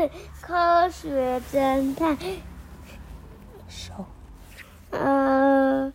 [0.00, 2.16] 是科学侦探，
[3.68, 4.06] 手。
[4.90, 5.92] 呃，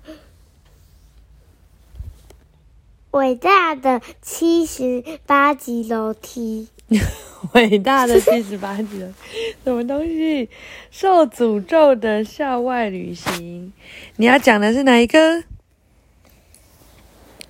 [3.12, 6.70] 伟大的七十八级楼梯，
[7.54, 9.12] 伟大的七十八级楼，
[9.64, 10.50] 什么东西？
[10.92, 13.74] 受诅咒的校外旅行，
[14.18, 15.44] 你要讲的是哪一个？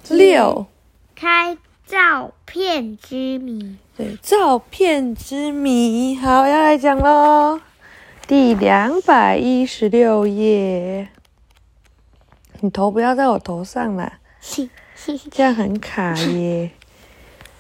[0.08, 0.68] 六，
[1.16, 6.16] 开照片之谜，对，照片之谜。
[6.16, 7.62] 好，要来讲喽。
[8.26, 11.10] 第两百一十六页，
[12.62, 14.14] 你头不要在我头上啦，
[15.30, 16.72] 这样很卡耶。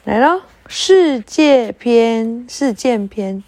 [0.05, 3.43] 来喽，世界篇，事件篇。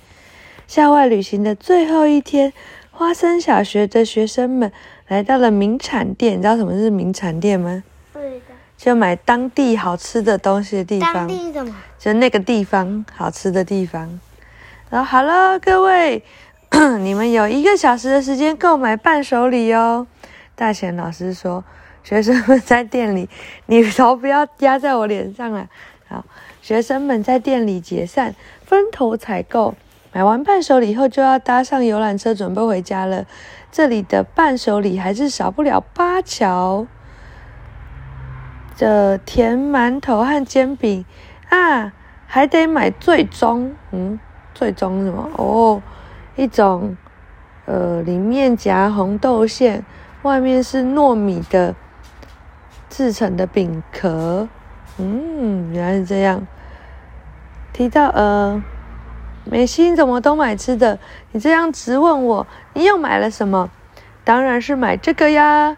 [0.68, 2.54] 校外旅行的最后一天，
[2.92, 4.72] 花生小学的学生们
[5.08, 6.34] 来到了名产店。
[6.34, 7.84] 你知道什么是名产店吗？
[8.78, 11.28] 就买当地好吃的东西的地当方。
[11.28, 11.76] 地什么？
[11.98, 14.20] 就那个地方好吃的地方。
[14.90, 16.24] 然后好了，各位，
[17.02, 20.06] 你们有一个小时的时间购买伴手礼哦。
[20.56, 21.64] 大贤老师说，
[22.04, 23.28] 学生们在店里，
[23.66, 25.68] 你头不要压在我脸上了。
[26.08, 26.24] 好，
[26.62, 29.76] 学生们在店里解散，分头采购。
[30.14, 33.26] 买完伴手礼后，就要搭上游览车准备回家了。
[33.72, 36.88] 这里的伴手礼还是少不了八桥
[38.78, 41.04] 的甜馒头和煎饼
[41.50, 41.92] 啊，
[42.28, 44.20] 还得买最终，嗯，
[44.54, 45.30] 最终什么？
[45.36, 45.82] 哦，
[46.36, 46.96] 一种
[47.66, 49.84] 呃，里面夹红豆馅，
[50.22, 51.76] 外面是糯米的
[52.90, 54.48] 制成的饼壳。
[54.98, 56.46] 嗯，原来是这样。
[57.74, 58.64] 提到呃，
[59.44, 60.98] 美心怎么都买吃的？
[61.32, 63.70] 你这样直问我，你又买了什么？
[64.24, 65.78] 当然是买这个呀！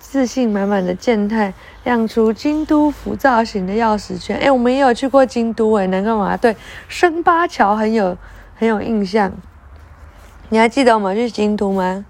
[0.00, 1.52] 自信满满的健太
[1.84, 4.36] 亮出京都府造型的钥匙圈。
[4.38, 6.56] 哎，我们也有去过京都哎，难怪妈妈对
[6.88, 8.16] 生八桥很有
[8.56, 9.32] 很有印象。
[10.48, 12.04] 你还记得我们去京都吗？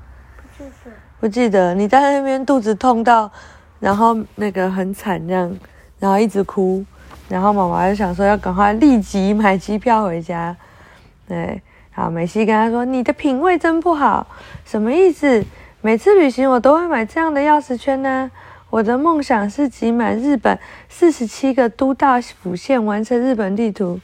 [0.57, 3.31] 不记得不记得，你在那边肚子痛到，
[3.79, 5.55] 然后那个很惨这样，
[5.99, 6.83] 然后一直哭，
[7.29, 10.57] 然后妈妈就想说要赶快立即买机票回家。
[11.29, 11.61] 对，
[11.93, 14.27] 好，美西跟他说：“你的品味真不好，
[14.65, 15.45] 什么意思？
[15.83, 18.31] 每次旅行我都会买这样的钥匙圈呢。
[18.69, 20.59] 我的梦想是集满日本
[20.91, 23.99] 四十七个都道府县，完成日本地图。”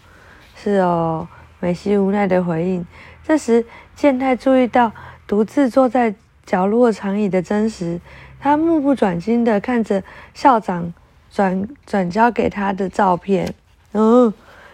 [0.56, 1.28] 是哦，
[1.60, 2.84] 美西无奈的回应。
[3.22, 4.91] 这时，健太注意到
[5.26, 6.15] 独自坐在
[6.47, 8.00] 角落长椅的真实，
[8.41, 10.94] 他目不转睛地看着校长
[11.31, 13.53] 转转交给他的照片。
[13.92, 14.32] 嗯，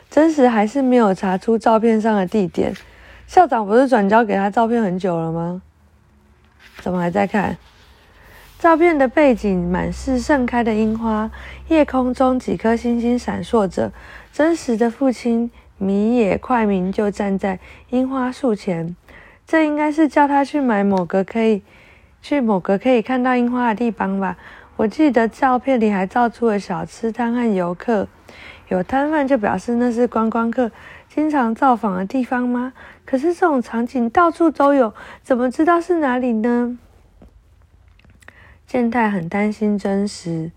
[0.09, 2.73] 真实还是没有查出照片上的地点。
[3.27, 5.61] 校长不是转交给他照片很久了吗？
[6.81, 7.57] 怎么还在看？
[8.59, 11.29] 照片的背景满是盛开的樱花，
[11.69, 13.91] 夜空中几颗星星闪烁着。
[14.33, 17.59] 真实的父亲米野快明就站在
[17.91, 18.95] 樱花树前，
[19.47, 21.63] 这应该是叫他去买某个可以
[22.23, 24.37] 去某个可以看到樱花的地方吧。
[24.77, 28.07] 我记得照片里还照出了小吃摊和游客，
[28.69, 30.71] 有摊贩就表示那是观光客
[31.15, 32.73] 经常造访的地方吗？
[33.05, 36.79] 可是这种场景到处都有，怎么知道是哪里呢？
[38.67, 40.51] 健太很担心真实，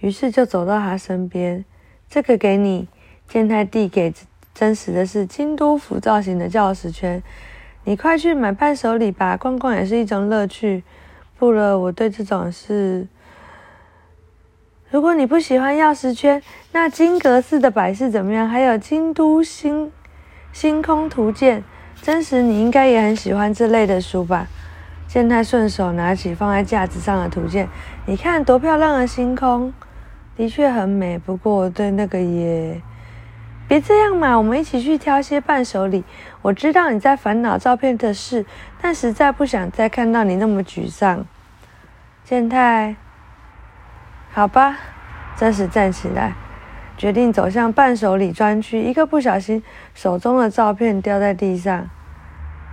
[0.00, 1.64] 于是就走到他身边。
[2.08, 2.86] 这个给你。
[3.26, 4.12] 健太递给
[4.52, 7.22] 真实的是京都府造型的钥匙圈，
[7.84, 10.84] 你快去买伴手礼吧，逛逛也是一种乐趣。
[11.38, 13.08] 不了，我对这种事，
[14.94, 16.40] 如果你不喜欢钥匙圈，
[16.70, 18.48] 那金阁寺的摆饰怎么样？
[18.48, 19.90] 还有京都星
[20.52, 21.64] 星空图鉴，
[22.00, 24.46] 真实你应该也很喜欢这类的书吧？
[25.08, 27.68] 健太顺手拿起放在架子上的图鉴，
[28.06, 29.74] 你看多漂亮的星空，
[30.36, 31.18] 的确很美。
[31.18, 32.80] 不过我对那个也。
[33.66, 36.04] 别这样嘛，我们一起去挑些伴手礼。
[36.40, 38.46] 我知道你在烦恼照片的事，
[38.80, 41.26] 但实在不想再看到你那么沮丧。
[42.22, 42.94] 健太，
[44.34, 44.76] 好吧，
[45.36, 46.34] 暂时站起来，
[46.96, 48.82] 决定走向伴手礼专区。
[48.82, 49.62] 一个不小心，
[49.94, 51.88] 手中的照片掉在地上。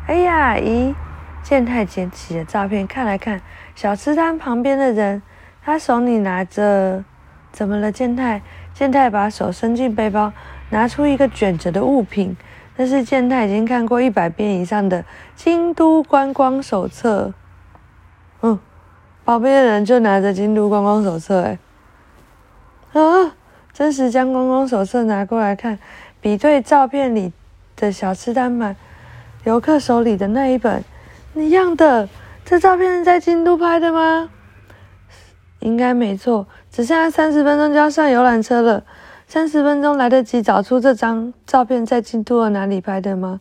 [0.08, 0.96] 哎呀，咦！
[1.44, 3.40] 健太捡起了照片，看来看。
[3.76, 5.22] 小吃摊旁边的人，
[5.64, 7.04] 他手里拿着……
[7.52, 8.42] 怎么了，健太？
[8.74, 10.34] 健太把手伸进背包。
[10.72, 12.36] 拿出一个卷着的物品，
[12.76, 15.06] 那是健太已经看过一百遍以上的
[15.36, 17.34] 京都观光手册。
[18.42, 18.58] 嗯，
[19.32, 21.58] 旁边的人就拿着京都观光手册，哎，
[22.92, 23.34] 啊，
[23.72, 25.80] 真实将观光手册拿过来看，
[26.20, 27.32] 比对照片里
[27.78, 28.76] 的小吃摊买
[29.46, 30.84] 游客手里的那一本
[31.34, 32.10] 一样的。
[32.44, 34.30] 这照片是在京都拍的吗？
[35.60, 38.84] 应该没错，只剩下三十分钟就要上游览车了。
[39.30, 43.40] 三十分钟来得及找出这张照片在京都的哪里拍的吗？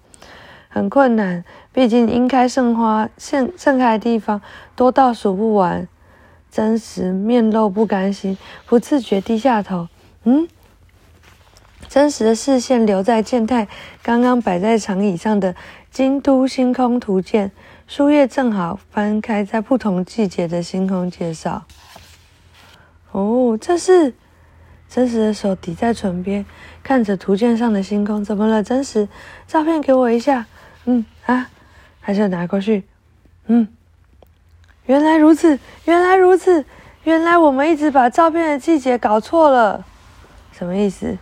[0.71, 4.41] 很困难，毕竟樱开盛花盛盛开的地方
[4.75, 5.87] 多到数不完。
[6.51, 9.89] 真实面露不甘心，不自觉低下头。
[10.25, 10.49] 嗯，
[11.89, 13.69] 真实的视线留在健太
[14.03, 15.55] 刚刚摆在长椅上的
[15.91, 17.49] 《京都星空图鉴》，
[17.87, 21.65] 书页正好翻开在不同季节的星空介绍。
[23.13, 24.13] 哦，这是
[24.89, 26.45] 真实的手抵在唇边，
[26.83, 28.25] 看着图鉴上的星空。
[28.25, 28.61] 怎么了？
[28.61, 29.09] 真实，
[29.47, 30.47] 照片给我一下。
[30.85, 31.49] 嗯啊，
[32.01, 32.85] 还是要拿过去。
[33.47, 33.69] 嗯。
[34.87, 36.65] 原来如此，原来如此，
[37.05, 39.85] 原来我们一直把照片的季节搞错了，
[40.53, 41.17] 什么意思？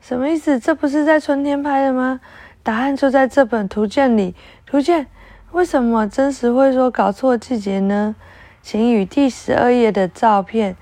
[0.00, 0.58] 什么意思？
[0.58, 2.20] 这不是在春天拍的吗？
[2.62, 4.34] 答案就在这本图鉴里。
[4.66, 5.06] 图鉴
[5.52, 8.16] 为什么真实会说搞错季节呢？
[8.62, 10.76] 请与第十二页的照片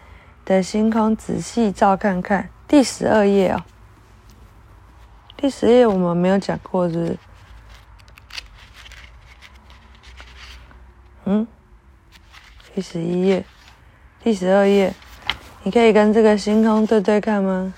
[0.44, 2.48] 的星空仔细照看看。
[2.66, 3.62] 第十二页哦，
[5.42, 7.18] 第十页我们没有讲过，是？
[11.24, 11.44] 嗯，
[12.72, 13.44] 第十一页，
[14.22, 14.94] 第十二页，
[15.64, 17.74] 你可以跟这个星空对对看吗？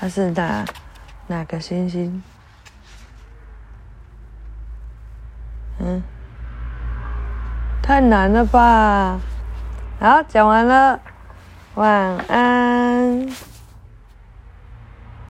[0.00, 0.64] 它是哪
[1.26, 2.22] 哪个星星？
[5.78, 6.02] 嗯，
[7.82, 9.20] 太难了吧！
[10.00, 10.98] 好，讲完了，
[11.74, 13.51] 晚安。